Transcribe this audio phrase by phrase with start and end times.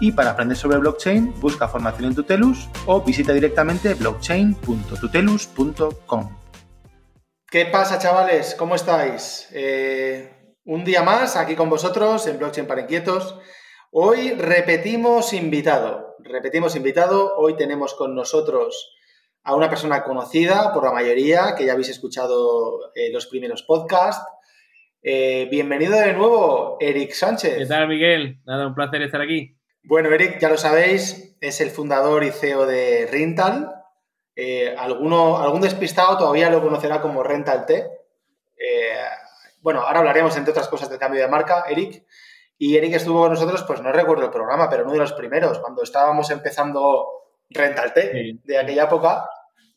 [0.00, 6.38] y para aprender sobre blockchain, busca formación en Tutelus o visita directamente blockchain.tutelus.com.
[7.50, 8.54] ¿Qué pasa, chavales?
[8.58, 9.48] ¿Cómo estáis?
[9.52, 13.36] Eh, un día más aquí con vosotros en Blockchain para Inquietos.
[13.90, 16.16] Hoy repetimos invitado.
[16.18, 17.38] Repetimos invitado.
[17.38, 18.94] Hoy tenemos con nosotros
[19.44, 24.26] a una persona conocida por la mayoría, que ya habéis escuchado eh, los primeros podcasts.
[25.02, 27.56] Eh, bienvenido de nuevo, Eric Sánchez.
[27.56, 28.40] ¿Qué tal, Miguel?
[28.44, 29.57] Nada, un placer estar aquí.
[29.88, 33.86] Bueno, Eric, ya lo sabéis, es el fundador y CEO de Rental.
[34.36, 37.90] Eh, alguno, algún despistado todavía lo conocerá como Rental T.
[38.58, 38.98] Eh,
[39.62, 42.04] bueno, ahora hablaremos, entre otras cosas, del cambio de marca, Eric.
[42.58, 45.58] Y Eric estuvo con nosotros, pues no recuerdo el programa, pero uno de los primeros,
[45.58, 47.06] cuando estábamos empezando
[47.48, 49.26] Rental T, de aquella época,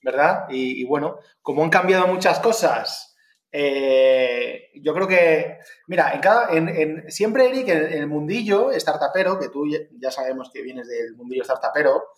[0.04, 0.48] ¿verdad?
[0.50, 3.11] Y, y, bueno, como han cambiado muchas cosas
[3.52, 9.50] eh, yo creo que, mira, en cada, en, siempre, Eric, en, el mundillo startupero, que
[9.50, 9.66] tú
[10.00, 12.10] ya sabemos que vienes del mundillo startupero,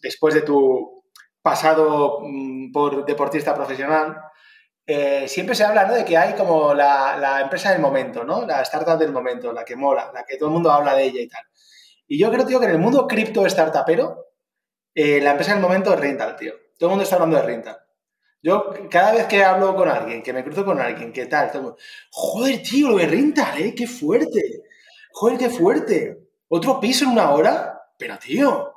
[0.00, 1.04] después de tu
[1.42, 4.16] pasado mm, por deportista profesional,
[4.86, 8.46] eh, siempre se habla de que hay como la, empresa del momento, ¿no?
[8.46, 11.20] La startup del momento, la que mola, la que todo el mundo habla de ella
[11.20, 11.44] y tal.
[12.08, 14.30] Y yo creo, tío, que en el mundo cripto startupero,
[14.94, 16.54] eh, la empresa del momento es Rental, tío.
[16.76, 17.78] Todo el mundo está hablando de Rental.
[18.42, 21.50] Yo cada vez que hablo con alguien, que me cruzo con alguien, ¿qué tal?
[21.52, 21.76] Todo,
[22.10, 23.74] Joder, tío, lo de Rental, ¿eh?
[23.74, 24.40] ¡Qué fuerte!
[25.12, 26.18] Joder, qué fuerte.
[26.48, 27.82] ¿Otro piso en una hora?
[27.98, 28.72] Pero, tío,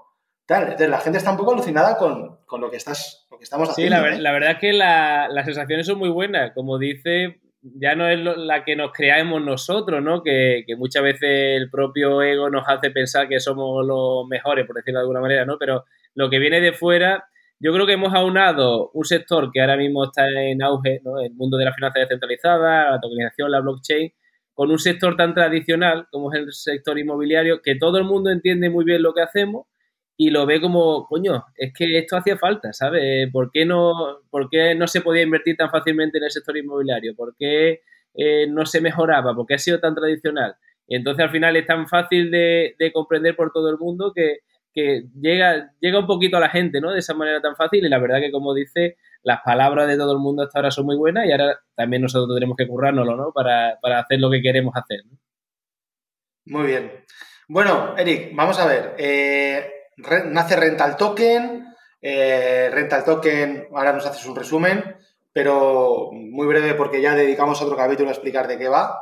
[0.46, 0.64] tal.
[0.64, 3.96] Entonces, la gente está un poco alucinada con, lo, que estás, lo que estamos haciendo.
[3.96, 6.52] Sí, la, verdad es que las sensaciones son muy buenas.
[6.54, 10.22] Como dice, ya no es la que nos creamos nosotros, ¿no?
[10.24, 11.22] Que, que, muchas veces
[11.58, 15.46] el propio ego nos hace pensar que somos los mejores, por decirlo de alguna manera,
[15.46, 15.58] ¿no?
[15.58, 15.86] Pero
[16.16, 17.30] lo que viene de fuera
[17.64, 21.22] yo creo que hemos aunado un sector que ahora mismo está en auge, ¿no?
[21.22, 24.12] el mundo de la finanza descentralizada, la tokenización, la blockchain,
[24.54, 28.70] con un sector tan tradicional como es el sector inmobiliario, que todo el mundo entiende
[28.70, 29.68] muy bien lo que hacemos
[30.18, 33.32] y lo ve como, coño, es que esto hacía falta, ¿sabes?
[33.32, 33.94] ¿Por qué no,
[34.30, 37.16] por qué no se podía invertir tan fácilmente en el sector inmobiliario?
[37.16, 37.80] ¿Por qué
[38.14, 39.34] eh, no se mejoraba?
[39.34, 40.56] ¿Por qué ha sido tan tradicional?
[40.86, 44.40] Y entonces al final es tan fácil de comprender por todo el mundo que,
[44.74, 46.92] que llega, llega un poquito a la gente, ¿no?
[46.92, 50.14] De esa manera tan fácil y la verdad que como dice, las palabras de todo
[50.14, 53.32] el mundo hasta ahora son muy buenas y ahora también nosotros tenemos que currárnoslo, ¿no?
[53.32, 55.02] Para, hacer lo que queremos hacer.
[56.46, 56.92] Muy bien.
[57.48, 58.96] Bueno, Eric, vamos a ver.
[58.98, 59.72] Eh,
[60.26, 61.68] nace Rental Token.
[62.02, 64.98] Eh, Rental Token, ahora nos haces un resumen,
[65.32, 69.00] pero muy breve porque ya dedicamos otro capítulo a explicar de qué va.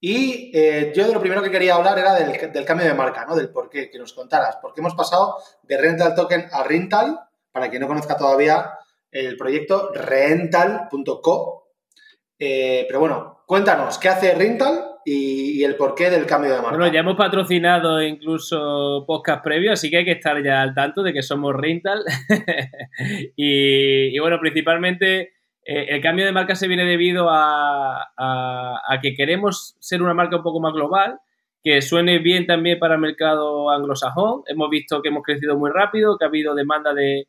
[0.00, 3.36] Y eh, yo de lo primero que quería hablar era del, cambio de marca, ¿no?
[3.36, 4.56] Del por qué, que nos contaras.
[4.56, 7.20] ¿Por qué hemos pasado de Rental Token a Rental?
[7.52, 8.78] Para quien no conozca todavía
[9.10, 11.74] el proyecto, rental.co.
[12.38, 16.78] Eh, pero bueno, cuéntanos, ¿qué hace Rental y, el porqué del cambio de marca?
[16.78, 21.02] Bueno, ya hemos patrocinado incluso podcast previos, así que hay que estar ya al tanto
[21.02, 22.04] de que somos Rental.
[23.36, 28.10] y bueno, principalmente eh, el cambio de marca se viene debido a,
[29.02, 31.18] que queremos ser una marca un poco más global,
[31.62, 34.42] que suene bien también para el mercado anglosajón.
[34.46, 37.26] Hemos visto que hemos crecido muy rápido, que ha habido demanda de,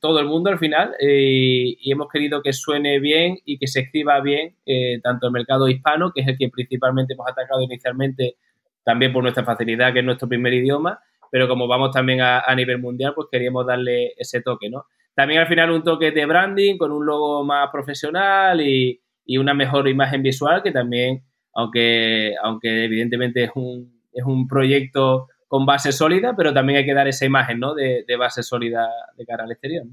[0.00, 3.80] todo el mundo al final eh, y hemos querido que suene bien y que se
[3.80, 8.36] escriba bien eh, tanto el mercado hispano, que es el que principalmente hemos atacado inicialmente
[8.84, 11.00] también por nuestra facilidad, que es nuestro primer idioma,
[11.30, 14.86] pero como vamos también a, a nivel mundial, pues queríamos darle ese toque, ¿no?
[15.14, 18.98] También al final un toque de branding con un logo más profesional y,
[19.38, 25.64] una mejor imagen visual que también, aunque, aunque evidentemente es un, es un proyecto con
[25.64, 27.74] base sólida, pero también hay que dar esa imagen ¿no?
[27.74, 29.84] de, base sólida de cara al exterior.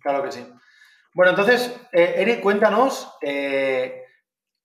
[0.00, 0.46] Claro que sí.
[1.14, 4.02] Bueno, entonces, eh, Eric, cuéntanos eh,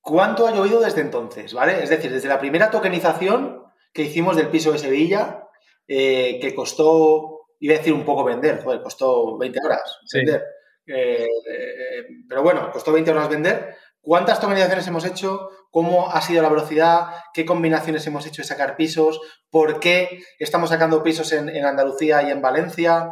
[0.02, 1.82] cuánto ha llovido desde entonces, ¿vale?
[1.82, 3.64] Es decir, desde la primera tokenización
[3.94, 5.48] que hicimos del piso de Sevilla,
[5.88, 10.44] eh, que costó iba a decir un poco vender, joder, costó 20 horas vender.
[10.86, 13.76] Eh, eh, pero bueno, costó 20 horas vender.
[14.02, 15.50] ¿Cuántas tokenizaciones hemos hecho?
[15.72, 17.06] ¿Cómo ha sido la velocidad?
[17.34, 19.22] ¿Qué combinaciones hemos hecho de sacar pisos?
[19.50, 23.08] ¿Por qué estamos sacando pisos en, Andalucía y en Valencia?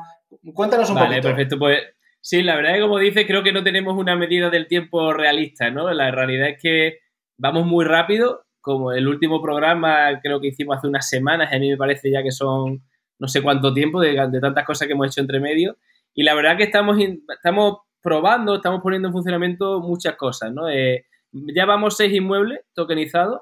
[0.54, 1.58] Cuéntanos un vale, perfecto.
[1.58, 1.80] Pues
[2.20, 5.14] sí, la verdad es que como dices, creo que no tenemos una medida del tiempo
[5.14, 5.90] realista, ¿no?
[5.94, 6.98] La realidad es que
[7.38, 8.48] vamos muy rápido.
[8.60, 12.22] Como el último programa creo que hicimos hace unas semanas, a mí me parece ya
[12.22, 12.84] que son
[13.22, 15.78] no sé cuánto tiempo de, tantas cosas que hemos hecho entre medio.
[16.16, 16.98] Y la verdad que estamos,
[17.30, 20.68] estamos probando, estamos poniendo en funcionamiento muchas cosas, ¿no?
[20.68, 23.42] Eh, ya vamos seis inmuebles tokenizados.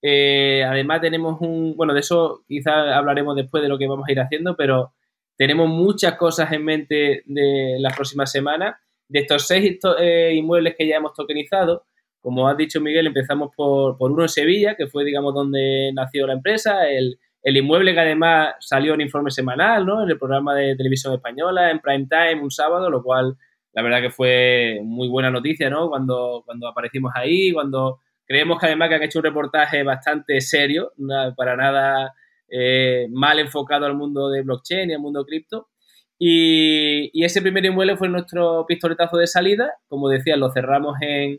[0.00, 4.12] Eh, además tenemos un, bueno, de eso quizás hablaremos después de lo que vamos a
[4.12, 4.94] ir haciendo, pero
[5.36, 8.76] tenemos muchas cosas en mente de las próximas semanas.
[9.08, 11.84] De estos seis eh, inmuebles que ya hemos tokenizado,
[12.22, 16.26] como has dicho Miguel, empezamos por, por, uno en Sevilla, que fue, digamos, donde nació
[16.26, 17.18] la empresa, el,
[17.48, 20.02] el inmueble que además salió en informe semanal, ¿no?
[20.02, 23.38] En el programa de televisión española, en prime time, un sábado, lo cual
[23.72, 25.88] la verdad que fue muy buena noticia, ¿no?
[25.88, 30.92] Cuando, cuando aparecimos ahí, cuando creemos que además que han hecho un reportaje bastante serio,
[31.38, 32.12] para nada
[32.50, 35.68] eh, mal enfocado al mundo de blockchain y al mundo cripto.
[36.18, 39.72] Y, y, ese primer inmueble fue nuestro pistoletazo de salida.
[39.88, 41.38] Como decía, lo cerramos en,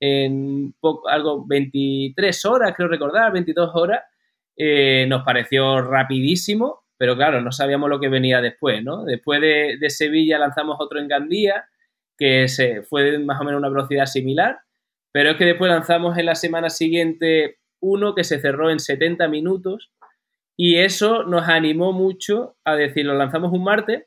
[0.00, 4.00] en poco, algo 23 horas, creo recordar, 22 horas.
[4.56, 9.04] Eh, nos pareció rapidísimo, pero claro, no sabíamos lo que venía después, ¿no?
[9.04, 11.64] Después de, Sevilla lanzamos otro en Gandía,
[12.16, 14.60] que se, fue más o menos una velocidad similar,
[15.10, 19.26] pero es que después lanzamos en la semana siguiente uno que se cerró en 70
[19.28, 19.90] minutos
[20.56, 24.04] y eso nos animó mucho a decir, lo lanzamos un martes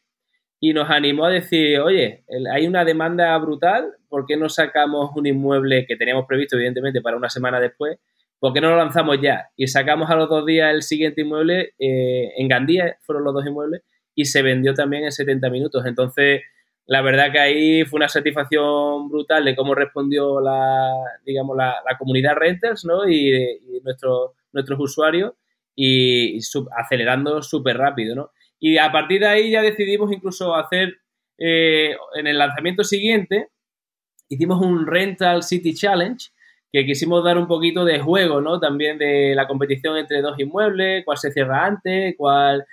[0.60, 5.26] y nos animó a decir, oye, hay una demanda brutal, ¿por qué no sacamos un
[5.26, 8.00] inmueble que teníamos previsto, evidentemente, para una semana después?
[8.40, 9.50] ¿Por qué no lo lanzamos ya?
[9.56, 13.46] Y sacamos a los dos días el siguiente inmueble, eh, en Gandía fueron los dos
[13.46, 13.82] inmuebles,
[14.14, 15.86] y se vendió también en 70 minutos.
[15.86, 16.42] Entonces,
[16.86, 20.92] la verdad que ahí fue una satisfacción brutal de cómo respondió la,
[21.26, 23.08] digamos, la, comunidad renters, ¿no?
[23.10, 25.34] Y, y nuestros usuarios
[25.76, 26.40] y,
[26.78, 28.32] acelerando súper rápido, ¿no?
[28.60, 30.98] Y a partir de ahí ya decidimos incluso hacer,
[31.38, 33.50] eh, en el lanzamiento siguiente,
[34.30, 36.30] hicimos un Rental City Challenge,
[36.75, 38.60] que quisimos dar un poquito de juego, ¿no?
[38.60, 42.66] También de la competición entre dos inmuebles, cuál se cierra antes, cuál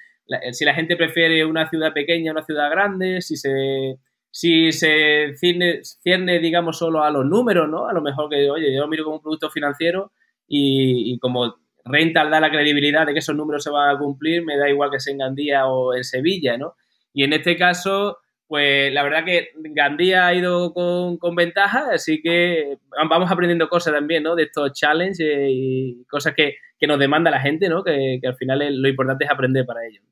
[0.53, 3.99] si la gente prefiere una ciudad pequeña una ciudad grande, si se,
[4.31, 7.87] si se cierne, digamos, solo a los números, ¿no?
[7.87, 10.13] A lo mejor que, oye, yo miro como un producto financiero
[10.49, 14.57] y, como Rental da la credibilidad de que esos números se van a cumplir, me
[14.57, 16.75] da igual que sea en Gandía o en Sevilla, ¿no?
[17.13, 18.19] Y en este caso,
[18.53, 22.77] pues la verdad que Gandía ha ido con, con ventaja, así que
[23.09, 24.35] vamos aprendiendo cosas también, ¿no?
[24.35, 27.83] De estos challenges y cosas que, que nos demanda la gente, ¿no?
[27.83, 30.03] Que, al final lo importante es aprender para ello.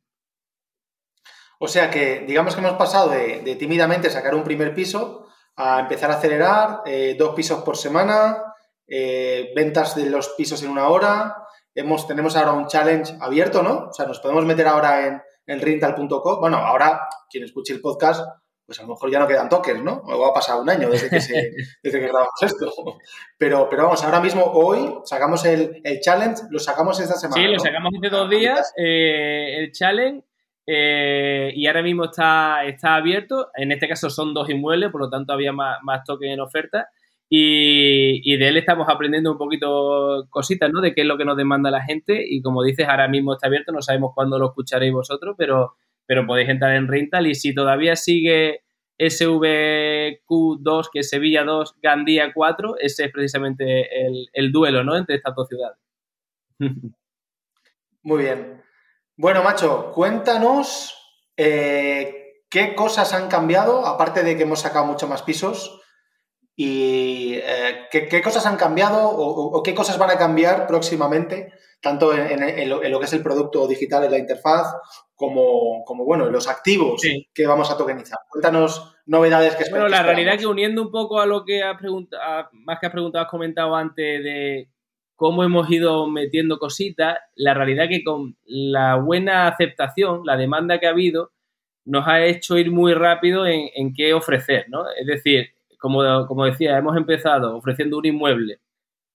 [1.59, 6.11] O sea que, digamos que hemos pasado de, tímidamente sacar un primer piso a empezar
[6.11, 8.39] a acelerar, eh, dos pisos por semana,
[8.89, 11.37] eh, ventas de los pisos en una hora.
[11.75, 13.89] Hemos, tenemos ahora un challenge abierto, ¿no?
[13.91, 16.41] O sea, nos podemos meter ahora en, el rental.com.
[16.41, 18.25] Bueno, ahora quien escuche el podcast,
[18.65, 19.95] pues a lo mejor ya no quedan tokens, ¿no?
[20.05, 21.17] O ha pasado un año desde que,
[21.83, 22.73] desde que grabamos esto.
[23.37, 27.43] Pero, pero vamos, ahora mismo, hoy, sacamos el, challenge, lo sacamos esta semana.
[27.43, 28.73] Sí, lo sacamos hace dos días.
[28.77, 30.25] Eh, el challenge
[30.67, 33.51] eh, y ahora mismo está, está abierto.
[33.57, 36.89] En este caso son dos inmuebles, por lo tanto había más, más tokens en oferta.
[37.33, 40.81] Y, de él estamos aprendiendo un poquito cositas, ¿no?
[40.81, 42.25] De qué es lo que nos demanda la gente.
[42.29, 46.27] Y como dices, ahora mismo está abierto, no sabemos cuándo lo escucharéis vosotros, pero, pero
[46.27, 47.29] podéis entrar en Rental.
[47.29, 48.65] Y si todavía sigue
[48.99, 54.97] SVQ2, que es Sevilla 2, Gandía 4, ese es precisamente el, el duelo, ¿no?
[54.97, 55.79] Entre estas dos ciudades.
[58.03, 58.61] Muy bien.
[59.17, 60.97] Bueno, macho, cuéntanos
[61.37, 65.80] eh, qué cosas han cambiado, aparte de que hemos sacado mucho más pisos,
[66.63, 72.69] y eh, ¿qué, cosas han cambiado o, qué cosas van a cambiar próximamente, tanto en,
[72.69, 74.67] lo, que es el producto digital, en la interfaz,
[75.15, 77.01] como, como bueno, en los activos
[77.33, 78.19] que vamos a tokenizar.
[78.29, 81.79] Cuéntanos novedades que Bueno, la realidad es que uniendo un poco a lo que has
[81.79, 84.69] preguntado, más que has preguntado, has comentado antes de
[85.17, 90.89] cómo hemos ido metiendo cositas, la realidad que con la buena aceptación, la demanda que
[90.89, 91.33] ha habido,
[91.87, 94.85] nos ha hecho ir muy rápido en, qué ofrecer, ¿no?
[95.01, 98.61] Es decir, como, como, decía, hemos empezado ofreciendo un inmueble,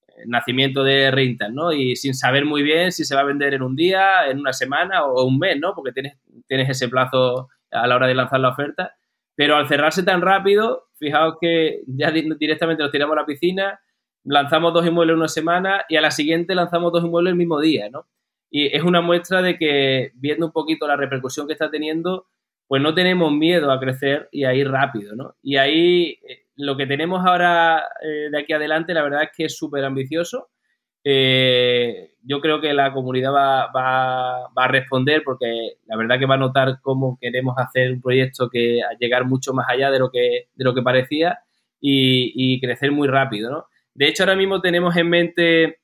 [0.08, 1.72] eh, nacimiento de rental, ¿no?
[1.72, 4.52] Y sin saber muy bien si se va a vender en un día, en una
[4.52, 5.74] semana o un mes, ¿no?
[5.74, 8.96] Porque tienes, tienes ese plazo a la hora de lanzar la oferta.
[9.34, 13.80] Pero al cerrarse tan rápido, fijaos que ya directamente nos tiramos a la piscina,
[14.24, 17.88] lanzamos dos inmuebles una semana y a la siguiente lanzamos dos inmuebles el mismo día,
[17.90, 18.06] ¿no?
[18.50, 22.26] Y es una muestra de que, viendo un poquito la repercusión que está teniendo,
[22.66, 25.36] pues no tenemos miedo a crecer y a ir rápido, ¿no?
[25.42, 29.44] Y ahí eh, lo que tenemos ahora eh, de aquí adelante, la verdad es que
[29.44, 30.48] es súper ambicioso.
[31.04, 36.34] Eh, yo creo que la comunidad va, va, a responder porque la verdad que va
[36.34, 40.10] a notar cómo queremos hacer un proyecto que a llegar mucho más allá de lo
[40.10, 41.38] que, de lo que parecía
[41.80, 43.66] y, y crecer muy rápido, ¿no?
[43.94, 45.78] De hecho, ahora mismo tenemos en mente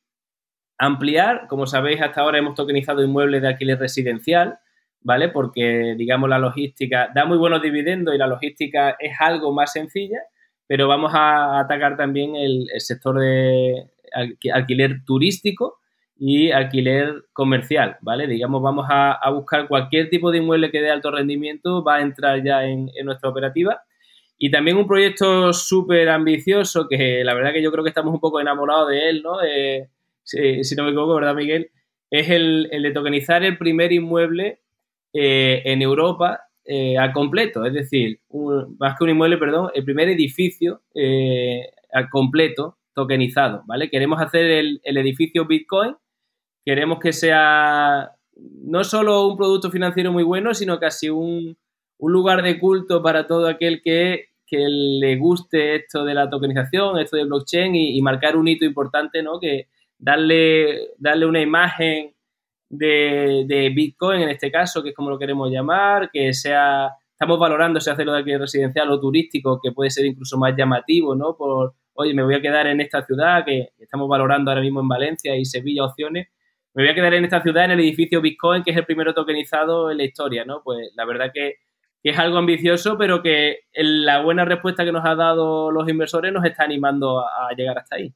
[0.79, 1.47] ampliar.
[1.49, 4.59] Como sabéis, hasta ahora hemos tokenizado inmuebles de alquiler residencial,
[5.01, 5.29] ¿vale?
[5.29, 10.19] Porque, digamos, la logística da muy buenos dividendos y la logística es algo más sencilla,
[10.67, 13.91] pero vamos a atacar también el, sector de
[14.53, 15.79] alquiler turístico
[16.17, 18.27] y alquiler comercial, ¿vale?
[18.27, 22.43] Digamos, vamos a, buscar cualquier tipo de inmueble que dé alto rendimiento, va a entrar
[22.45, 23.83] ya en, nuestra operativa.
[24.39, 28.21] Y también un proyecto súper ambicioso, que la verdad que yo creo que estamos un
[28.21, 29.39] poco enamorados de él, ¿no?
[30.23, 31.71] si, no me equivoco, ¿verdad, Miguel?
[32.11, 34.61] Es el, el de tokenizar el primer inmueble
[35.15, 38.21] eh, en Europa eh, al completo, es decir,
[38.79, 43.91] más que un inmueble, perdón, el primer edificio eh, al completo tokenizado, ¿vale?
[43.91, 45.97] Queremos hacer el, edificio Bitcoin,
[46.65, 51.57] queremos que sea no solo un producto financiero muy bueno, sino casi un,
[51.99, 57.25] lugar de culto para todo aquel que, le guste esto de la tokenización, esto de
[57.25, 59.41] blockchain y, y, marcar un hito importante, ¿no?
[59.41, 62.13] Que darle, darle una imagen
[62.73, 67.81] de, Bitcoin en este caso, que es como lo queremos llamar, que sea, estamos valorando
[67.81, 71.37] si hacerlo de aquí residencial o turístico, que puede ser incluso más llamativo, ¿no?
[71.37, 74.89] Por, oye, me voy a quedar en esta ciudad, que estamos valorando ahora mismo en
[74.89, 76.29] Valencia y Sevilla opciones,
[76.75, 79.13] me voy a quedar en esta ciudad, en el edificio Bitcoin, que es el primero
[79.13, 80.63] tokenizado en la historia, ¿no?
[80.65, 81.57] Pues la verdad que,
[82.05, 86.45] es algo ambicioso, pero que la buena respuesta que nos ha dado los inversores nos
[86.45, 88.13] está animando a llegar hasta ahí.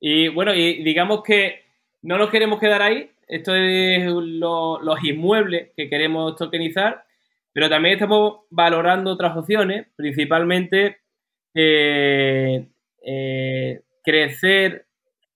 [0.00, 1.64] Y bueno, y digamos que
[2.02, 3.10] no nos queremos quedar ahí.
[3.28, 7.04] Esto es los inmuebles que queremos tokenizar,
[7.52, 10.98] pero también estamos valorando otras opciones, principalmente
[11.54, 12.68] eh,
[13.04, 14.86] eh, crecer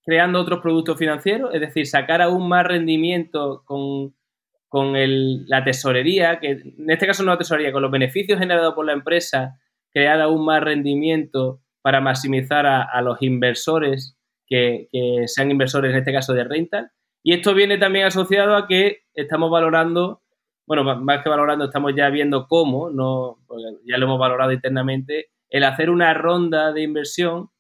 [0.05, 4.15] creando otros productos financieros, es decir, sacar aún más rendimiento con,
[4.73, 8.93] la tesorería, que en este caso no la tesorería, con los beneficios generados por la
[8.93, 9.59] empresa,
[9.93, 14.20] crear aún más rendimiento para maximizar a los inversores
[14.51, 14.89] que,
[15.27, 16.91] sean inversores, en este caso de rental.
[17.23, 20.23] Y esto viene también asociado a que estamos valorando,
[20.67, 23.39] bueno, más que valorando, estamos ya viendo cómo, no,
[23.87, 27.51] ya lo hemos valorado internamente, el hacer una ronda de inversión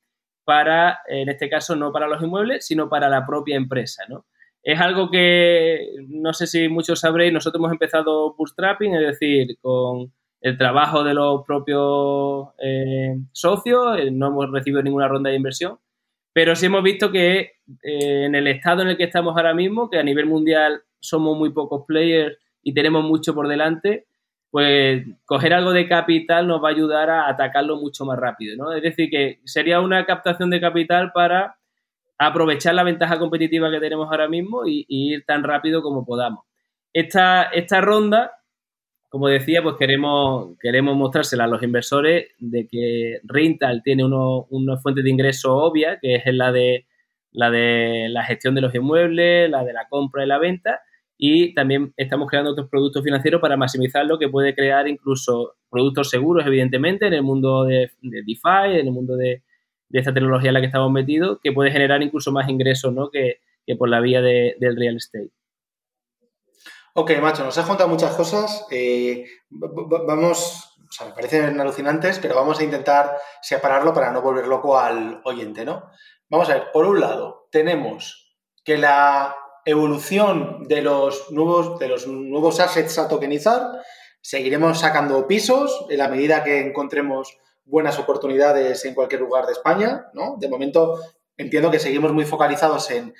[0.44, 4.26] para, en este caso, no para los inmuebles, sino para la propia empresa, ¿no?
[4.62, 10.12] Es algo que no sé si muchos sabréis, nosotros hemos empezado bootstrapping, es decir, con
[10.40, 15.78] el trabajo de los propios eh, socios, eh, no hemos recibido ninguna ronda de inversión,
[16.32, 17.38] pero sí hemos visto que
[17.82, 21.36] eh, en el estado en el que estamos ahora mismo, que a nivel mundial somos
[21.36, 24.06] muy pocos players y tenemos mucho por delante,
[24.50, 28.72] pues coger algo de capital nos va a ayudar a atacarlo mucho más rápido, ¿no?
[28.72, 31.56] Es decir, que sería una captación de capital para
[32.18, 36.44] aprovechar la ventaja competitiva que tenemos ahora mismo y, y ir tan rápido como podamos.
[36.92, 38.39] Esta, esta ronda
[39.10, 45.02] como decía, pues queremos, queremos mostrársela a los inversores de que Rental tiene una fuente
[45.02, 46.86] de ingreso obvia, que es la de,
[47.32, 50.80] la de la gestión de los inmuebles, la de la compra y la venta,
[51.18, 56.46] y también estamos creando otros productos financieros para maximizarlo, que puede crear incluso productos seguros,
[56.46, 59.42] evidentemente, en el mundo de, DeFi, en el mundo de,
[59.90, 63.10] esta tecnología en la que estamos metidos, que puede generar incluso más ingresos ¿no?
[63.10, 63.40] que,
[63.76, 65.30] por la vía del real estate.
[66.94, 68.66] Ok, macho, nos has contado muchas cosas.
[68.70, 74.48] Eh, vamos, o sea, me parecen alucinantes, pero vamos a intentar separarlo para no volver
[74.48, 75.90] loco al oyente, ¿no?
[76.28, 82.08] Vamos a ver, por un lado, tenemos que la evolución de los nuevos, de los
[82.08, 83.82] nuevos assets a tokenizar,
[84.20, 90.06] seguiremos sacando pisos en la medida que encontremos buenas oportunidades en cualquier lugar de España,
[90.12, 90.36] ¿no?
[90.38, 90.98] De momento
[91.40, 93.14] entiendo que seguimos muy focalizados en,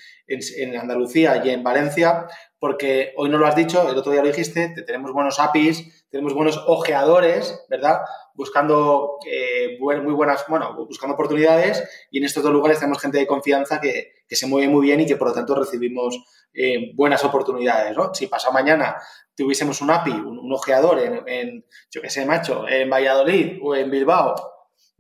[0.79, 2.27] Andalucía y en Valencia,
[2.59, 6.35] porque hoy no lo has dicho, el otro día lo dijiste, tenemos buenos APIs, tenemos
[6.35, 8.01] buenos ojeadores, ¿verdad?
[8.35, 13.27] Buscando eh, muy buenas, bueno, buscando oportunidades y en estos dos lugares tenemos gente de
[13.27, 16.17] confianza que, se mueve muy bien y que por lo tanto recibimos
[16.55, 18.15] eh, buenas oportunidades, ¿no?
[18.15, 18.97] Si pasado mañana
[19.35, 23.91] tuviésemos un API, un, ojeador en, en, yo qué sé, macho, en Valladolid o en
[23.91, 24.50] Bilbao,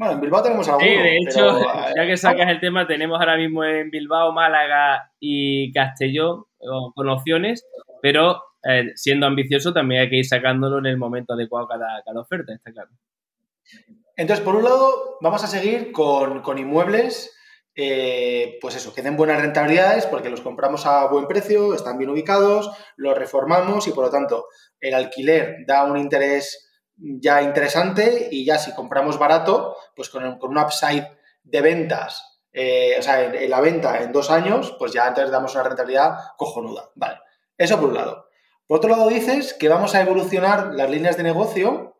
[0.00, 0.88] bueno, en Bilbao tenemos alguno.
[0.88, 1.60] Sí, de hecho,
[1.94, 6.44] ya que sacas el tema, tenemos ahora mismo en Bilbao, Málaga y Castellón
[6.94, 7.66] con opciones,
[8.00, 12.18] pero eh, siendo ambicioso también hay que ir sacándolo en el momento adecuado cada, cada
[12.18, 12.88] oferta, está claro.
[14.16, 17.36] Entonces, por un lado, vamos a seguir con, inmuebles,
[17.74, 22.08] eh, pues eso, que den buenas rentabilidades porque los compramos a buen precio, están bien
[22.08, 24.46] ubicados, los reformamos y por lo tanto
[24.80, 26.69] el alquiler da un interés
[27.00, 31.06] ya interesante y ya si compramos barato, pues con, un upside
[31.42, 35.54] de ventas, eh, o sea, en, la venta en dos años, pues ya antes damos
[35.54, 36.90] una rentabilidad cojonuda.
[36.94, 37.20] Vale,
[37.56, 38.26] eso por un lado.
[38.66, 41.96] Por otro lado dices que vamos a evolucionar las líneas de negocio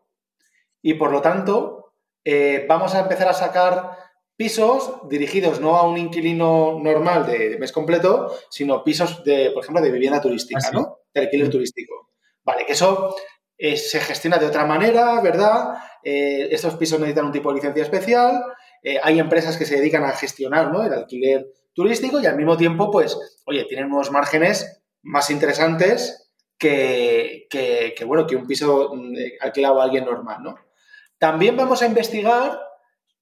[0.81, 1.93] y por lo tanto
[2.23, 3.97] eh, vamos a empezar a sacar
[4.35, 9.83] pisos dirigidos no a un inquilino normal de mes completo, sino pisos de, por ejemplo,
[9.83, 10.99] de vivienda turística, ah, ¿no?
[11.13, 11.51] De alquiler mm.
[11.51, 12.09] turístico.
[12.43, 13.15] Vale, que eso
[13.63, 15.75] eh, se gestiona de otra manera, ¿verdad?
[16.03, 18.41] Eh, estos pisos necesitan un tipo de licencia especial.
[18.81, 20.83] Eh, hay empresas que se dedican a gestionar ¿no?
[20.83, 23.15] el alquiler turístico y al mismo tiempo, pues,
[23.45, 27.47] oye, tienen unos márgenes más interesantes que,
[28.07, 30.55] bueno, que un piso mm, alquilado a alguien normal, ¿no?
[31.19, 32.59] También vamos a investigar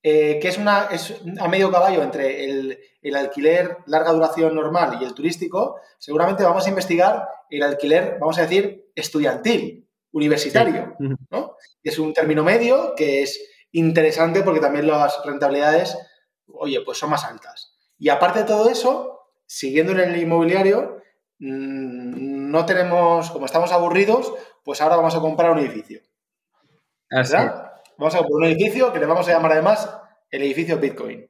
[0.02, 5.04] que es, una, es a medio caballo entre el, el, alquiler larga duración normal y
[5.04, 10.96] el turístico, seguramente vamos a investigar el alquiler, vamos a decir, estudiantil, universitario,
[11.30, 11.56] ¿no?
[11.84, 13.40] Es un término medio que es
[13.72, 15.98] interesante porque también las rentabilidades,
[16.48, 17.78] oye, pues son más altas.
[17.98, 21.02] Y aparte de todo eso, siguiendo en el inmobiliario,
[21.40, 26.02] mm, no tenemos, como estamos aburridos, pues ahora vamos a comprar un edificio.
[27.10, 27.72] ¿Verdad?
[27.98, 29.90] Vamos a comprar un edificio que le vamos a llamar además
[30.32, 31.30] el edificio Bitcoin.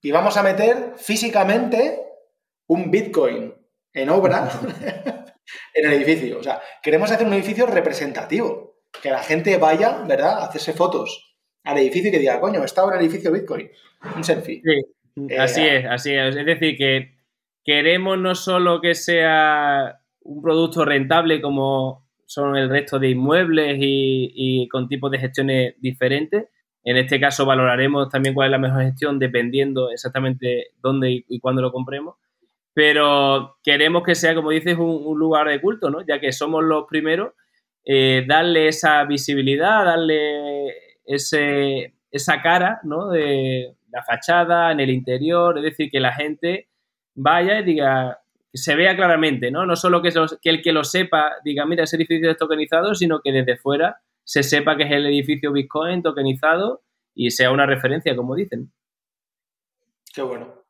[0.00, 2.00] Y vamos a meter físicamente
[2.66, 3.54] un Bitcoin
[3.92, 4.50] en obra
[5.74, 6.38] en el edificio.
[6.38, 8.72] O sea, queremos hacer un edificio representativo.
[9.02, 12.84] Que la gente vaya, ¿verdad?, a hacerse fotos al edificio y que diga, coño, está
[12.84, 13.70] en el edificio Bitcoin.
[14.16, 14.60] Un selfie.
[14.62, 16.36] Sí, eh, así es, así es.
[16.36, 17.14] Es decir, que
[17.64, 24.68] queremos no solo que sea un producto rentable como son el resto de inmuebles y,
[24.68, 26.48] con tipos de gestiones diferentes.
[26.84, 31.62] En este caso valoraremos también cuál es la mejor gestión dependiendo exactamente dónde y cuándo
[31.62, 32.16] lo compremos
[32.74, 36.04] pero queremos que sea, como dices, un, lugar de culto, ¿no?
[36.06, 37.34] Ya que somos los primeros,
[37.84, 40.74] eh, darle esa visibilidad, darle
[41.04, 43.10] ese, esa cara, ¿no?
[43.10, 46.68] De la fachada, en el interior, es decir, que la gente
[47.14, 48.20] vaya y diga,
[48.54, 49.66] se vea claramente, ¿no?
[49.66, 50.10] No solo que,
[50.40, 53.98] que el que lo sepa diga, mira, ese edificio es tokenizado, sino que desde fuera
[54.24, 56.82] se sepa que es el edificio Bitcoin tokenizado
[57.14, 58.72] y sea una referencia, como dicen.
[60.14, 60.61] Qué bueno.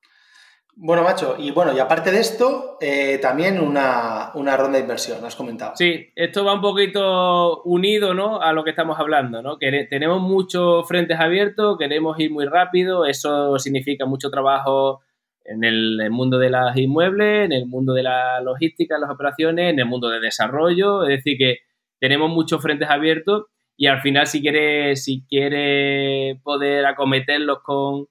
[0.75, 5.37] Bueno, macho, y bueno, y aparte de esto, eh, también una, ronda de inversión, has
[5.37, 5.73] comentado.
[5.77, 8.41] Sí, esto va un poquito unido, ¿no?
[8.41, 9.59] A lo que estamos hablando, ¿no?
[9.59, 15.03] Que tenemos muchos frentes abiertos, queremos ir muy rápido, eso significa mucho trabajo
[15.45, 19.79] en el, mundo de las inmuebles, en el mundo de la logística, las operaciones, en
[19.79, 21.59] el mundo de desarrollo, es decir, que
[22.01, 23.45] tenemos muchos frentes abiertos
[23.77, 28.07] y al final si quiere, si quiere poder acometerlos con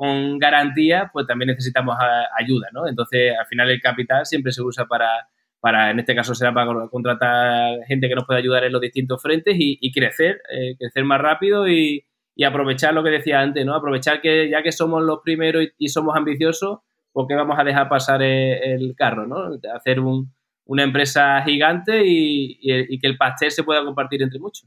[0.00, 1.94] con garantía, pues también necesitamos
[2.34, 2.88] ayuda, ¿no?
[2.88, 5.28] Entonces, al final el capital siempre se usa para,
[5.60, 9.20] para en este caso será para contratar gente que nos pueda ayudar en los distintos
[9.20, 12.06] frentes y, crecer, eh, crecer más rápido y,
[12.42, 13.74] aprovechar lo que decía antes, ¿no?
[13.74, 16.78] Aprovechar que ya que somos los primeros y, somos ambiciosos,
[17.12, 19.50] ¿por qué vamos a dejar pasar el, carro, ¿no?
[19.76, 24.66] Hacer una empresa gigante y, y que el pastel se pueda compartir entre muchos.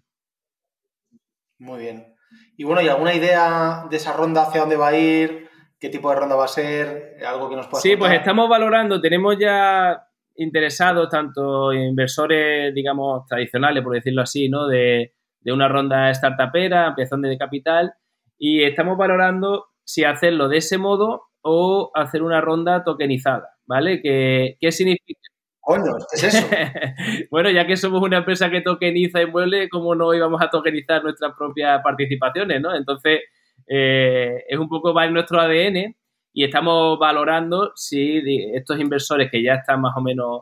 [1.58, 2.13] Muy bien.
[2.58, 5.50] Y bueno, ¿y alguna idea de esa ronda hacia dónde va a ir?
[5.80, 7.18] ¿Qué tipo de ronda va a ser?
[7.26, 10.02] ¿Algo que nos pueda Sí, pues estamos valorando, tenemos ya
[10.36, 14.68] interesados tanto inversores, digamos, tradicionales, por decirlo así, ¿no?
[14.68, 15.14] De,
[15.46, 17.94] una ronda startupera, ampliación de capital,
[18.38, 24.02] y estamos valorando si hacerlo de ese modo o hacer una ronda tokenizada, ¿vale?
[24.02, 25.33] ¿Qué, qué significa?
[25.66, 26.48] Coño, ¿qué es eso?
[27.32, 31.34] bueno, ya que somos una empresa que tokeniza inmuebles, ¿cómo no íbamos a tokenizar nuestras
[31.38, 32.76] propias participaciones, no?
[32.76, 33.22] Entonces,
[33.68, 35.96] eh, es un poco va en nuestro ADN
[36.34, 38.22] y estamos valorando si
[38.54, 40.42] estos inversores que ya están más o menos,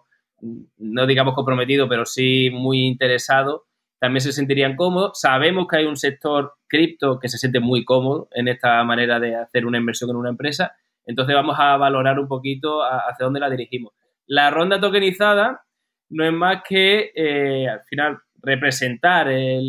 [0.78, 3.62] no digamos comprometidos, pero sí muy interesados,
[4.00, 5.20] también se sentirían cómodos.
[5.20, 9.36] Sabemos que hay un sector cripto que se siente muy cómodo en esta manera de
[9.36, 13.52] hacer una inversión en una empresa, entonces vamos a valorar un poquito hacia dónde la
[13.52, 13.94] dirigimos.
[14.32, 15.66] La ronda tokenizada
[16.12, 19.60] no es más que, eh, al final, representar eh,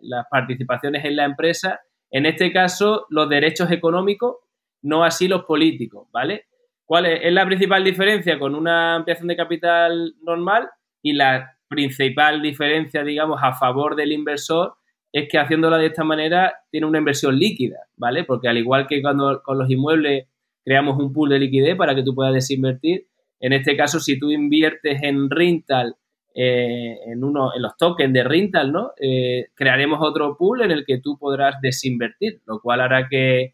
[0.00, 4.36] las participaciones en la empresa, en este caso, los derechos económicos,
[4.80, 6.46] no así los políticos, ¿vale?
[6.86, 7.30] ¿Cuál es?
[7.30, 10.70] la principal diferencia con una ampliación de capital normal?
[11.02, 14.76] Y la principal diferencia, digamos, a favor del inversor
[15.12, 18.24] es que haciéndola de esta manera tiene una inversión líquida, ¿vale?
[18.24, 20.26] Porque al igual que cuando con los inmuebles
[20.64, 23.08] creamos un pool de liquidez para que tú puedas desinvertir,
[23.44, 25.96] en este caso, si tú inviertes en Rintal,
[26.34, 28.92] eh, en, uno, en los tokens de Rintal, ¿no?
[28.98, 33.52] Eh, crearemos otro pool en el que tú podrás desinvertir, lo cual hará que,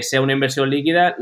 [0.00, 1.14] sea una inversión líquida.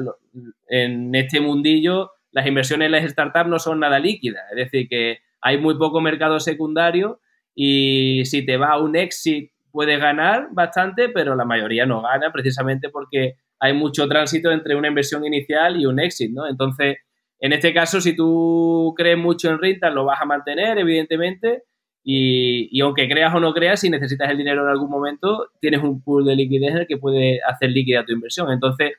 [0.69, 5.19] En este mundillo, las inversiones en las startups no son nada líquidas, es decir, que
[5.41, 7.21] hay muy poco mercado secundario
[7.57, 12.31] y si te va a un exit puedes ganar bastante, pero la mayoría no gana
[12.33, 16.49] precisamente porque hay mucho tránsito entre una inversión inicial y un exit, ¿no?
[16.49, 16.99] Entonces,
[17.39, 21.65] en este caso, si tú crees mucho en Rental, lo vas a mantener, evidentemente,
[22.09, 26.03] y, aunque creas o no creas, si necesitas el dinero en algún momento, tienes un
[26.03, 28.51] pool de liquidez en el que puede hacer líquida tu inversión.
[28.53, 28.93] Entonces,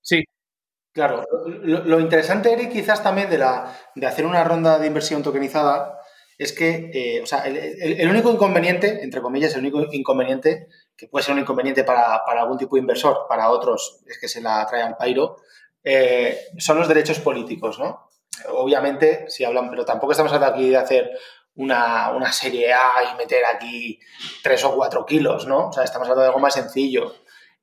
[0.00, 0.22] sí.
[0.92, 1.24] Claro,
[1.64, 5.98] lo, interesante, Eric, quizás también de, la, de hacer una ronda de inversión tokenizada
[6.38, 11.24] es que, eh, o sea, el, único inconveniente, entre comillas, el único inconveniente, que puede
[11.24, 14.82] ser un inconveniente para, algún tipo de inversor, para otros es que se la trae
[14.82, 15.36] al pairo,
[15.84, 18.10] eh, son los derechos políticos, ¿no?
[18.48, 21.10] Obviamente, si hablan, pero tampoco estamos hablando aquí de hacer
[21.56, 24.00] una, serie A y meter aquí
[24.42, 25.68] 3 o 4 kilos, ¿no?
[25.68, 27.14] O sea, estamos hablando de algo más sencillo.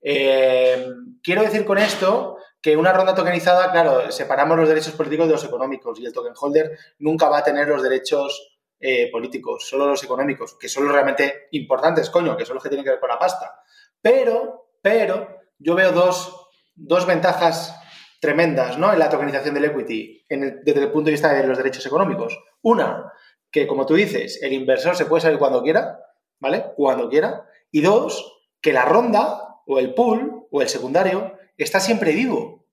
[0.01, 0.87] Eh,
[1.21, 5.43] quiero decir con esto que una ronda tokenizada, claro, separamos los derechos políticos de los
[5.43, 10.03] económicos y el token holder nunca va a tener los derechos eh, políticos, solo los
[10.03, 13.09] económicos, que son los realmente importantes, coño, que son los que tienen que ver con
[13.09, 13.63] la pasta.
[14.01, 17.75] Pero, pero, yo veo dos, dos ventajas
[18.21, 18.93] tremendas ¿no?
[18.93, 22.37] en la tokenización del equity desde el punto de vista de los derechos económicos.
[22.61, 23.11] Una,
[23.51, 25.99] que como tú dices, el inversor se puede salir cuando quiera,
[26.39, 26.67] ¿vale?
[26.77, 27.45] Cuando quiera.
[27.71, 32.63] Y dos, que la ronda o el pool o el secundario está siempre vivo.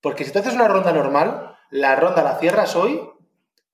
[0.00, 3.00] Porque si tú haces una ronda normal, la ronda la cierras hoy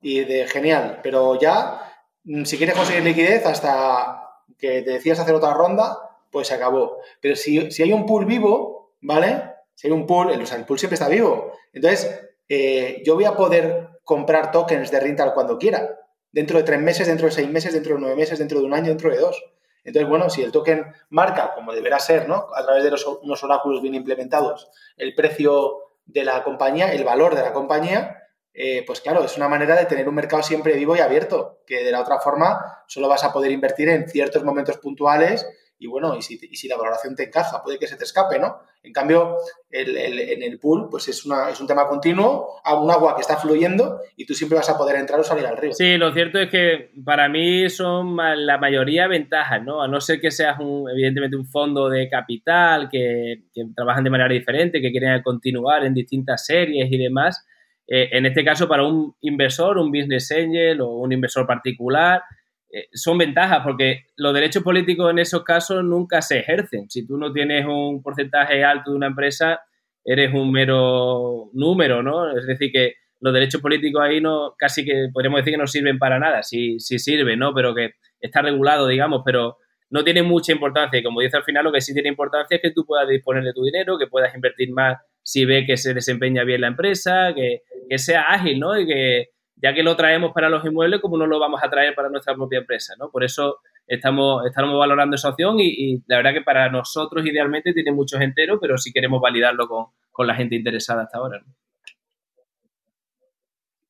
[0.03, 1.81] y de genial, pero ya
[2.25, 5.97] mm, si quieres conseguir liquidez hasta que te decidas hacer otra ronda,
[6.33, 6.99] pues se acabó.
[7.21, 9.60] Pero si, si hay un pool vivo, ¿vale?
[9.81, 11.55] Si hay un pool, el, el pool siempre está vivo.
[11.73, 15.99] Entonces, eh, yo voy a poder comprar tokens de rental cuando quiera
[16.31, 18.75] dentro de tres meses, dentro de seis meses, dentro de nueve meses, dentro de un
[18.75, 19.43] año, dentro de dos.
[19.83, 22.49] Entonces, bueno, si el token marca, como deberá ser, ¿no?
[22.55, 27.35] A través de los, unos oráculos bien implementados, el precio de la compañía, el valor
[27.35, 28.19] de la compañía,
[28.53, 31.85] eh, pues claro, es una manera de tener un mercado siempre vivo y abierto, que
[31.85, 35.47] de la otra forma solo vas a poder invertir en ciertos momentos puntuales
[35.81, 38.39] y bueno, y si, y si, la valoración te encaja, puede que se te escape,
[38.39, 38.59] ¿no?
[38.83, 39.39] En cambio,
[39.71, 43.39] el, en el pool, pues es, una, es un tema continuo, un agua que está
[43.39, 45.73] fluyendo y tú siempre vas a poder entrar o salir al río.
[45.73, 49.83] Sí, lo cierto es que para mí son la mayoría ventajas, ¿no?
[49.83, 54.11] A no ser que seas, un, evidentemente, un fondo de capital que, que trabajan de
[54.11, 57.47] manera diferente, que quieren continuar en distintas series y demás.
[57.89, 62.23] Eh, en este caso, para un inversor, un business angel o un inversor particular,
[62.73, 66.89] eh, son ventajas porque los derechos políticos en esos casos nunca se ejercen.
[66.89, 69.61] Si tú no tienes un porcentaje alto de una empresa,
[70.05, 72.37] eres un mero número, ¿no?
[72.37, 75.99] Es decir, que los derechos políticos ahí no, casi que podríamos decir que no sirven
[75.99, 76.43] para nada.
[76.43, 77.53] Sí, sí sirven, ¿no?
[77.55, 79.59] Pero que está regulado, digamos, pero
[79.91, 81.01] no tiene mucha importancia.
[81.01, 83.43] Y como dice al final, lo que sí tiene importancia es que tú puedas disponer
[83.43, 87.33] de tu dinero, que puedas invertir más si ve que se desempeña bien la empresa,
[87.35, 88.79] que, que sea ágil, ¿no?
[88.79, 89.29] Y que,
[89.63, 92.35] ya que lo traemos para los inmuebles, como no lo vamos a traer para nuestra
[92.35, 93.11] propia empresa, ¿no?
[93.11, 98.21] Por eso estamos, valorando esa opción y, la verdad que para nosotros idealmente tiene muchos
[98.21, 99.87] enteros, pero sí queremos validarlo con,
[100.27, 101.43] la gente interesada hasta ahora.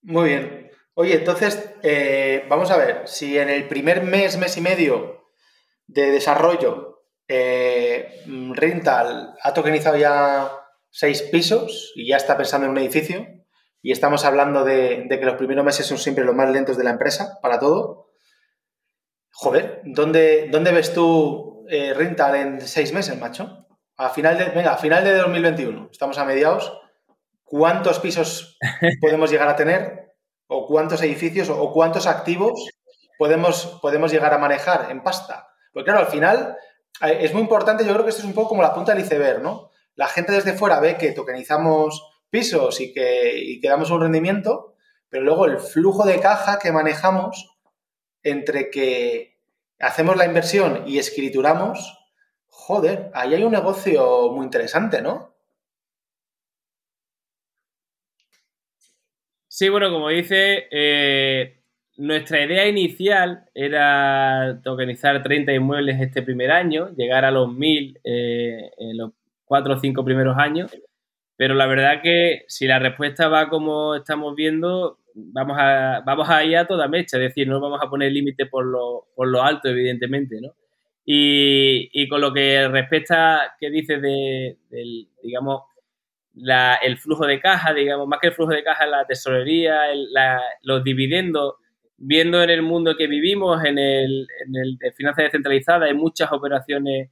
[0.02, 0.70] Muy bien.
[0.94, 5.24] Oye, entonces, eh, vamos a ver, si en el primer mes, mes y medio
[5.88, 8.22] de desarrollo, eh,
[8.54, 10.52] Rental ha tokenizado ya
[10.88, 13.26] seis pisos y ya está pensando en un edificio,
[13.82, 16.90] y estamos hablando de, que los primeros meses son siempre los más lentos de la
[16.90, 18.10] empresa para todo.
[19.32, 23.66] Joder, ¿dónde, dónde ves tú eh, Rental en seis meses, macho?
[23.96, 26.78] A final de, venga, a final de 2021, estamos a mediados.
[27.44, 28.58] ¿Cuántos pisos
[29.00, 30.14] podemos llegar a tener?
[30.46, 32.68] ¿O cuántos edificios o cuántos activos
[33.18, 35.48] podemos, podemos llegar a manejar en pasta?
[35.72, 36.56] Porque claro, al final
[37.02, 39.04] eh, es muy importante, yo creo que esto es un poco como la punta del
[39.04, 39.70] iceberg, ¿no?
[39.94, 44.74] La gente desde fuera ve que tokenizamos pisos y que, damos un rendimiento,
[45.08, 47.58] pero luego el flujo de caja que manejamos
[48.22, 49.36] entre que
[49.80, 51.98] hacemos la inversión y escrituramos,
[52.48, 55.34] joder, ahí hay un negocio muy interesante, ¿no?
[59.48, 61.60] Sí, bueno, como dice, eh,
[61.96, 68.70] nuestra idea inicial era tokenizar 30 inmuebles este primer año, llegar a los 1000 eh,
[68.78, 69.12] en los
[69.44, 70.70] 4 o 5 primeros años
[71.40, 76.44] pero la verdad que si la respuesta va como estamos viendo, vamos a, vamos a
[76.44, 79.42] ir a toda mecha, es decir, no vamos a poner límite por lo, por lo
[79.42, 80.52] alto, evidentemente, ¿no?
[81.02, 85.62] Y, con lo que respecta, ¿qué dices de, del, digamos,
[86.82, 89.84] el flujo de caja, digamos, más que el flujo de caja, la tesorería,
[90.60, 91.54] los dividendos,
[91.96, 97.08] viendo en el mundo que vivimos, en el, en el finanzas descentralizadas, hay muchas operaciones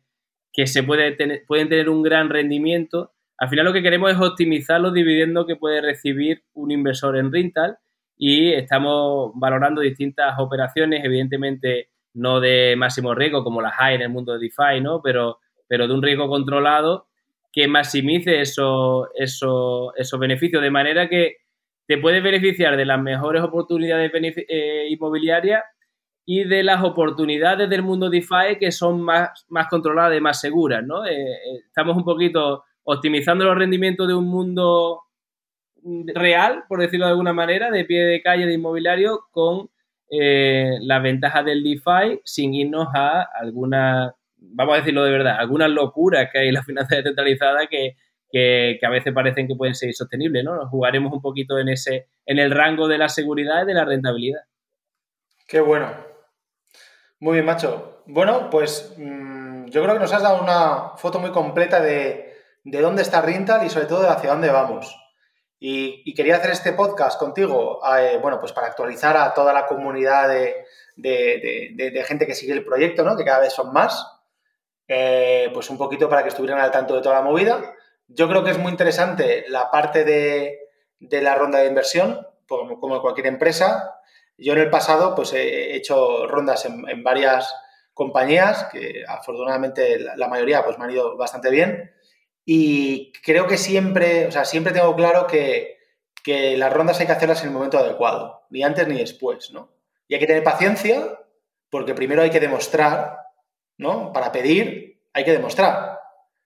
[0.53, 4.81] que se puede pueden tener un gran rendimiento al final lo que queremos es optimizar
[4.81, 7.79] los dividendos que puede recibir un inversor en rental
[8.16, 14.09] y estamos valorando distintas operaciones, evidentemente no de máximo riesgo como las hay en el
[14.09, 15.01] mundo de DeFi, ¿no?
[15.03, 17.07] pero, pero de un riesgo controlado
[17.53, 21.37] que maximice esos, esos, beneficios de manera que
[21.87, 24.11] te puedes beneficiar de las mejores oportunidades
[24.48, 25.62] eh, inmobiliarias
[26.27, 30.85] y de las oportunidades del mundo DeFi que son más, más controladas y más seguras,
[30.85, 31.07] ¿no?
[31.07, 35.03] Eh, eh, estamos un poquito optimizando los rendimientos de un mundo
[36.14, 39.68] real, por decirlo de alguna manera, de pie de calle de inmobiliario con
[40.11, 45.68] eh, las ventajas del DeFi sin irnos a alguna, vamos a decirlo de verdad, algunas
[45.68, 47.94] locuras que hay en la finanza descentralizada que,
[48.83, 50.57] a veces parecen que pueden ser sostenibles, ¿no?
[50.57, 53.85] Nos jugaremos un poquito en ese, en el rango de la seguridad y de la
[53.85, 54.40] rentabilidad.
[55.46, 55.92] Qué bueno.
[57.20, 58.03] Muy bien, macho.
[58.07, 62.28] Bueno, pues mm, yo creo que nos has dado una foto muy completa de,
[62.64, 64.94] dónde está Rintal y sobre todo de hacia dónde vamos.
[65.61, 70.29] Y, quería hacer este podcast contigo, eh, bueno, pues para actualizar a toda la comunidad
[70.29, 73.16] de, gente que sigue el proyecto, ¿no?
[73.16, 74.07] Que cada vez son más.
[74.87, 77.75] Eh, pues un poquito para que estuvieran al tanto de toda la movida.
[78.07, 80.61] Yo creo que es muy interesante la parte de,
[80.99, 84.01] la ronda de inversión, como, cualquier empresa,
[84.38, 87.55] yo en el pasado pues he hecho rondas en, varias
[87.92, 91.92] compañías que afortunadamente la, mayoría pues me han ido bastante bien
[92.50, 95.76] y creo que siempre, o sea, siempre tengo claro que,
[96.26, 99.70] las rondas hay que hacerlas en el momento adecuado, ni antes ni después, ¿no?
[100.08, 101.20] Y hay que tener paciencia
[101.68, 103.18] porque primero hay que demostrar,
[103.76, 104.14] ¿no?
[104.14, 106.00] Para pedir hay que demostrar.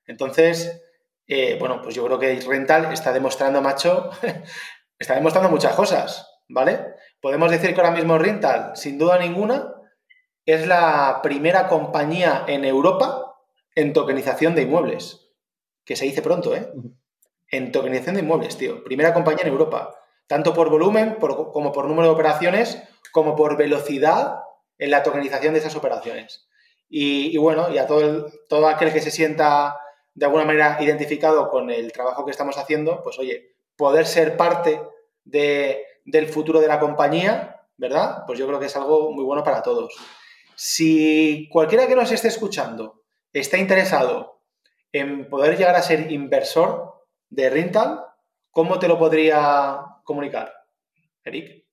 [0.06, 0.82] Entonces,
[1.28, 4.10] eh, bueno, pues yo creo que Rental está demostrando, macho,
[4.98, 6.96] está demostrando muchas cosas, ¿vale?
[7.20, 9.72] Podemos decir que ahora mismo Rental, sin duda ninguna,
[10.46, 13.36] es la primera compañía en Europa
[13.76, 15.21] en tokenización de inmuebles.
[15.84, 16.72] Que se dice pronto, ¿eh?
[17.50, 18.82] En tokenización de inmuebles, tío.
[18.84, 19.94] Primera compañía en Europa.
[20.26, 24.36] Tanto por volumen como por número de operaciones, como por velocidad
[24.78, 26.48] en la tokenización de esas operaciones.
[26.88, 29.78] Y, bueno, y a todo, todo aquel que se sienta
[30.14, 34.80] de alguna manera identificado con el trabajo que estamos haciendo, pues oye, poder ser parte
[35.24, 38.24] de, del futuro de la compañía, ¿verdad?
[38.26, 39.94] Pues yo creo que es algo muy bueno para todos.
[40.54, 44.41] Si cualquiera que nos esté escuchando está interesado
[44.92, 46.92] en poder llegar a ser inversor
[47.30, 48.00] de Rental,
[48.50, 50.52] ¿cómo te lo podría comunicar,
[51.24, 51.64] Eric?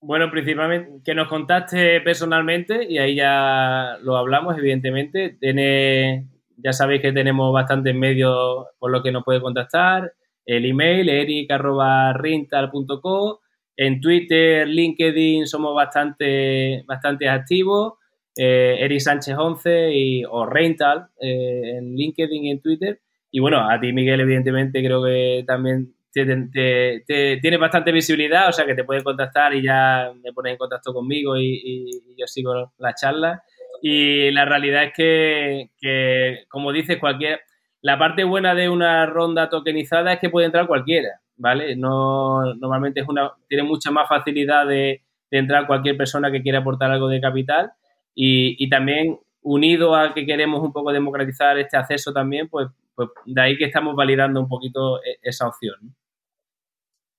[0.00, 5.36] Bueno, principalmente que nos contacte personalmente y ahí ya lo hablamos, evidentemente.
[5.40, 10.12] Tiene, ya sabéis que tenemos bastantes medios por los que nos puede contactar
[10.44, 13.40] el email eric.rintal.co.
[13.76, 17.94] En Twitter, LinkedIn somos bastante, bastante activos.
[18.36, 23.00] Eh, Eric Sánchez 11 y, o Rental eh, en LinkedIn y en Twitter.
[23.30, 28.74] Y bueno, a ti, Miguel, evidentemente, creo que también tiene bastante visibilidad, o sea que
[28.74, 33.42] te pueden contactar y ya me pones en contacto conmigo y, yo sigo la charla.
[33.82, 37.40] Y la realidad es que, como dices, cualquier
[37.86, 41.76] la parte buena de una ronda tokenizada es que puede entrar cualquiera, ¿vale?
[41.76, 46.90] No, normalmente es una, tiene mucha más facilidad de, entrar cualquier persona que quiera aportar
[46.90, 47.70] algo de capital
[48.16, 53.40] y, también unido a que queremos un poco democratizar este acceso también, pues, pues de
[53.40, 55.94] ahí que estamos validando un poquito e, esa opción.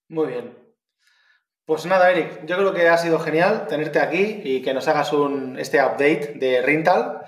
[0.10, 0.57] Muy bien.
[1.65, 5.13] Pues nada, Eric, yo creo que ha sido genial tenerte aquí y que nos hagas
[5.13, 7.21] un, este update de Rental.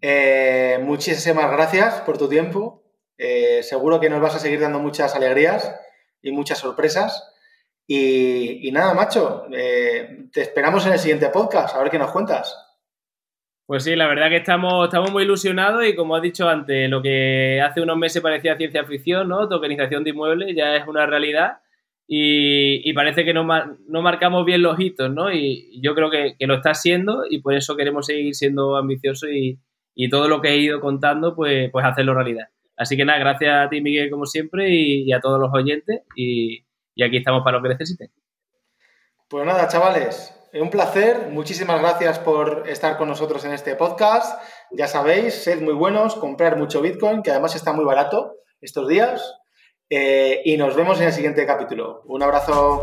[0.00, 2.84] Eh, muchísimas gracias por tu tiempo.
[3.18, 5.74] Eh, seguro que nos vas a seguir dando muchas alegrías
[6.20, 7.32] y muchas sorpresas.
[7.86, 12.71] Y, nada, macho, eh, te esperamos en el siguiente podcast, a ver qué nos cuentas.
[13.72, 17.00] Pues sí, la verdad que estamos, estamos muy ilusionados y como has dicho antes, lo
[17.00, 19.48] que hace unos meses parecía ciencia ficción, ¿no?
[19.48, 21.60] Tokenización de inmuebles ya es una realidad
[22.06, 23.48] y, parece que no,
[23.88, 25.32] no, marcamos bien los hitos, ¿no?
[25.32, 29.58] Y, yo creo que, lo está haciendo y por eso queremos seguir siendo ambiciosos y,
[29.94, 32.48] y todo lo que he ido contando, pues, pues hacerlo realidad.
[32.76, 36.62] Así que nada, gracias a ti, Miguel, como siempre, y, a todos los oyentes, y,
[37.02, 38.10] aquí estamos para lo que necesiten.
[39.30, 41.28] Pues nada, chavales, un placer.
[41.30, 44.40] Muchísimas gracias por estar con nosotros en este podcast.
[44.70, 49.34] Ya sabéis, sed muy buenos, comprar mucho Bitcoin, que además está muy barato estos días.
[49.88, 52.02] Eh, y nos vemos en el siguiente capítulo.
[52.06, 52.82] Un abrazo.